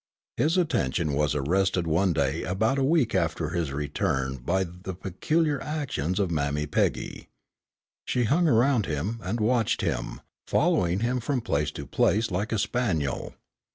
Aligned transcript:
His 0.35 0.57
attention 0.57 1.13
was 1.13 1.35
arrested 1.35 1.85
one 1.85 2.11
day 2.11 2.41
about 2.41 2.79
a 2.79 2.83
week 2.83 3.13
after 3.13 3.49
his 3.49 3.71
return 3.71 4.37
by 4.37 4.63
the 4.63 4.95
peculiar 4.95 5.61
actions 5.61 6.19
of 6.19 6.31
Mammy 6.31 6.65
Peggy. 6.65 7.27
She 8.05 8.23
hung 8.23 8.47
around 8.47 8.87
him, 8.87 9.19
and 9.21 9.39
watched 9.39 9.81
him, 9.81 10.21
following 10.47 11.01
him 11.01 11.19
from 11.19 11.39
place 11.41 11.69
to 11.73 11.85
place 11.85 12.31
like 12.31 12.51
a 12.51 12.57
spaniel. 12.57 13.35